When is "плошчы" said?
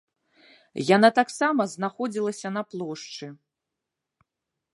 2.73-3.27